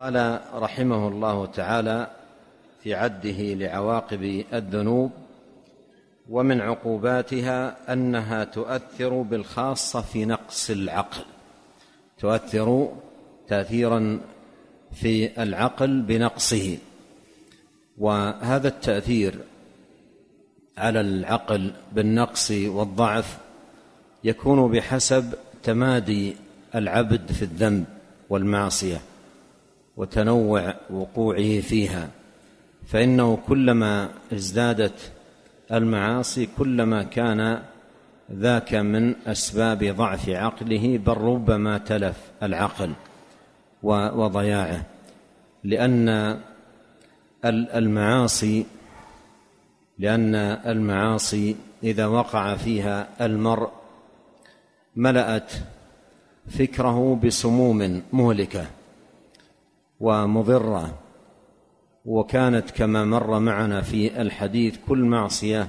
[0.00, 2.10] قال رحمه الله تعالى
[2.82, 5.10] في عده لعواقب الذنوب
[6.30, 11.22] ومن عقوباتها أنها تؤثر بالخاصة في نقص العقل
[12.18, 12.92] تؤثر
[13.48, 14.20] تاثيرا
[14.92, 16.78] في العقل بنقصه
[17.98, 19.38] وهذا التأثير
[20.78, 23.38] على العقل بالنقص والضعف
[24.24, 26.36] يكون بحسب تمادي
[26.74, 27.84] العبد في الذنب
[28.30, 29.09] والمعصية.
[29.96, 32.08] وتنوع وقوعه فيها.
[32.86, 35.12] فإنه كلما ازدادت
[35.72, 37.62] المعاصي كلما كان
[38.32, 42.92] ذاك من أسباب ضعف عقله بل ربما تلف العقل
[43.82, 44.86] وضياعه.
[45.64, 46.38] لأن
[47.44, 48.66] المعاصي
[49.98, 50.34] لأن
[50.66, 53.70] المعاصي إذا وقع فيها المرء
[54.96, 55.52] ملأت
[56.48, 58.66] فكره بسموم مهلكة.
[60.00, 60.98] ومضرة.
[62.04, 65.68] وكانت كما مر معنا في الحديث كل معصية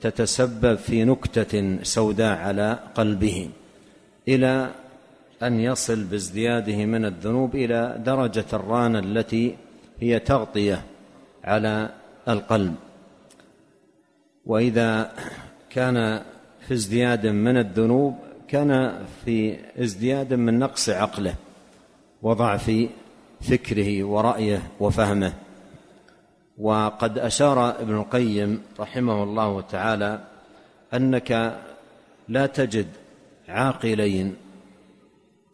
[0.00, 3.50] تتسبب في نكتة سوداء على قلبه
[4.28, 4.70] إلى
[5.42, 9.56] أن يصل بازدياده من الذنوب إلى درجة الرانة التي
[10.00, 10.82] هي تغطية
[11.44, 11.88] على
[12.28, 12.74] القلب.
[14.46, 15.12] وإذا
[15.70, 16.22] كان
[16.60, 18.14] في ازدياد من الذنوب
[18.48, 21.34] كان في ازدياد من نقص عقله
[22.22, 22.88] وضعف
[23.42, 25.32] فكره ورأيه وفهمه.
[26.58, 30.20] وقد أشار ابن القيم رحمه الله تعالى
[30.94, 31.60] أنك
[32.28, 32.86] لا تجد
[33.48, 34.36] عاقلين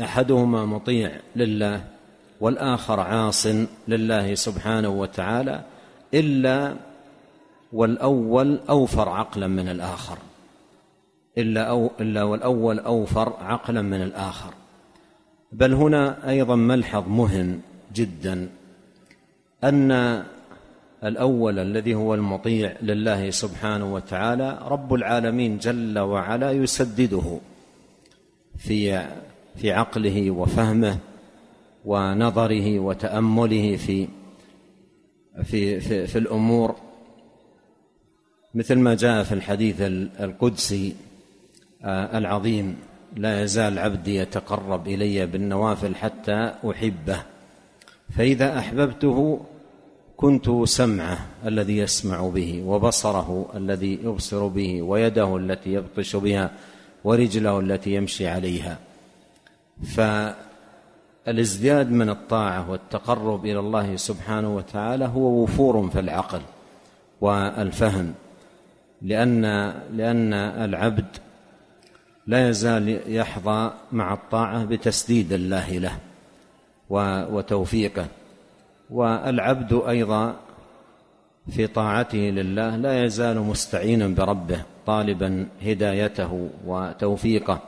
[0.00, 1.84] أحدهما مطيع لله
[2.40, 3.46] والآخر عاص
[3.88, 5.64] لله سبحانه وتعالى
[6.14, 6.74] إلا
[7.72, 10.18] والأول أوفر عقلا من الآخر
[11.38, 14.54] إلا, أو إلا والأول أوفر عقلا من الآخر.
[15.52, 17.60] بل هنا أيضا ملحظ مهم.
[17.94, 18.48] جدا
[19.64, 20.22] أن
[21.04, 27.38] الأول الذي هو المطيع لله سبحانه وتعالى رب العالمين جل وعلا يسدده
[28.58, 29.06] في
[29.56, 30.98] في عقله وفهمه
[31.84, 34.08] ونظره وتأمله في
[35.44, 36.76] في في, في الأمور
[38.54, 39.76] مثل ما جاء في الحديث
[40.20, 40.94] القدسي
[41.84, 42.76] آه، العظيم
[43.16, 47.22] لا يزال عبدي يتقرب إلي بالنوافل حتى أحبه.
[48.16, 49.40] فإذا أحببته
[50.16, 56.50] كنت سمعه الذي يسمع به وبصره الذي يبصر به ويده التي يبطش بها
[57.04, 58.78] ورجله التي يمشي عليها.
[61.26, 66.40] فالازدياد من الطاعة والتقرب إلى الله سبحانه وتعالى هو وفور في العقل
[67.20, 68.14] والفهم
[69.02, 69.42] لأن
[69.92, 71.16] لأن العبد
[72.26, 75.98] لا يزال يحظى مع الطاعة بتسديد الله له.
[76.90, 78.06] وتوفيقه.
[78.90, 80.36] والعبد أيضا
[81.50, 87.60] في طاعته لله لا يزال مستعينا بربه طالبا هدايته وتوفيقه.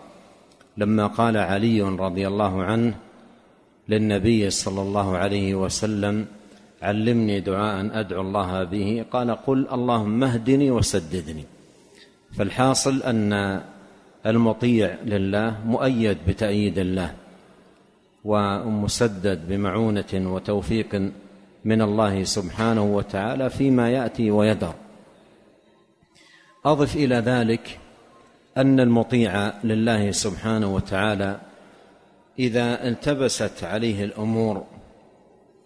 [0.76, 2.94] لما قال علي رضي الله عنه
[3.88, 6.26] للنبي صلى الله عليه وسلم
[6.82, 11.44] علمني دعاء أدعو الله به قال قل اللهم اهدني وسددني
[12.32, 13.60] فالحاصل أن
[14.26, 17.21] المطيع لله مؤيد بتأييد الله.
[18.24, 21.12] ومسدد بمعونة وتوفيق
[21.64, 24.74] من الله سبحانه وتعالى فيما يأتي ويدر
[26.64, 27.78] أضف إلى ذلك
[28.56, 31.40] أن المطيع لله سبحانه وتعالى
[32.38, 34.64] إذا التبست عليه الأمور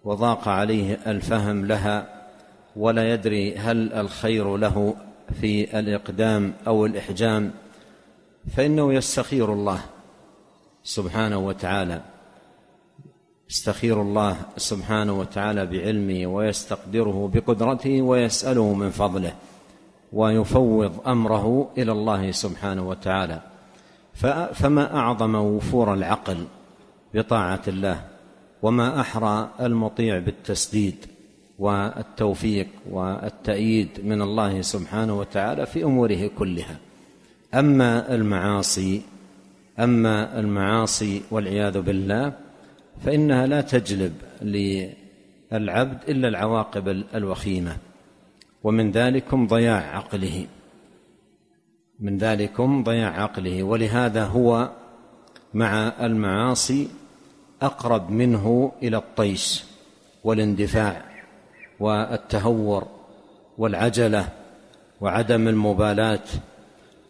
[0.05, 2.27] وضاق عليه الفهم لها
[2.77, 4.97] ولا يدري هل الخير له
[5.41, 7.51] في الإقدام أو الإحجام
[8.57, 9.81] فإنه يستخير الله
[10.83, 12.16] سبحانه وتعالى.
[13.51, 19.35] يستخير الله سبحانه وتعالى بعلمه ويستقدره بقدرته ويسأله من فضله
[20.13, 23.41] ويفوض أمره إلى الله سبحانه وتعالى.
[24.55, 26.45] فما أعظم وفور العقل
[27.15, 28.05] بطاعة الله
[28.63, 31.07] وما أحرى المطيع بالتسديد
[31.59, 36.77] والتوفيق والتأييد من الله سبحانه وتعالى في أموره كلها.
[37.55, 39.03] أما المعاصي
[39.79, 42.33] أما المعاصي والعياذ بالله
[43.05, 44.13] فإنها لا تجلب
[44.43, 47.77] للعبد إلا العواقب الوخيمة.
[48.65, 50.47] ومن ذلكم ضياع عقله.
[52.01, 53.63] من ذلكم ضياع عقله.
[53.63, 54.71] ولهذا هو
[55.55, 56.89] مع المعاصي
[57.63, 59.65] أقرب منه إلى الطيش
[60.25, 61.03] والاندفاع
[61.81, 62.87] والتهور
[63.59, 64.29] والعجلة
[65.01, 66.25] وعدم المبالاة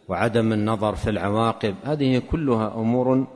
[0.07, 1.75] وعدم النظر في العواقب.
[1.83, 3.27] هذه كلها أمور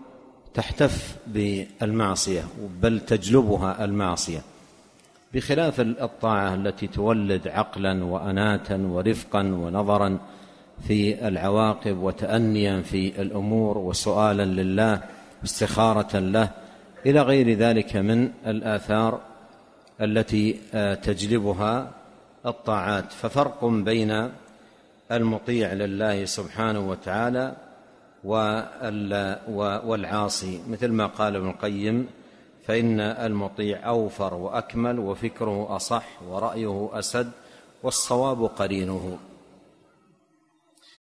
[0.53, 2.43] تحتف بالمعصية
[2.81, 4.41] بل تجلبها المعصية.
[5.33, 10.19] بخلاف الطاعة التي تولد عقلا واناتا ورفقا ونظرا
[10.87, 15.01] في العواقب وتانيا في الأمور وسؤالا لله
[15.41, 16.49] واستخارة له
[17.05, 19.19] إلى غير ذلك من الآثار
[20.01, 20.59] التي
[21.03, 21.91] تجلبها
[22.45, 23.11] الطاعات.
[23.11, 24.29] ففرق بين
[25.11, 27.55] المطيع لله سبحانه وتعالى
[29.83, 32.07] والعاصي مثل ما قال ابن القيم
[32.67, 37.31] فإن المطيع أوفر وأكمل وفكره أصح ورأيه أسد
[37.83, 39.17] والصواب قرينه.